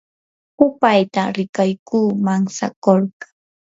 hupayta 0.57 1.21
rikaykush 1.35 2.15
mantsakurqa. 2.25 3.25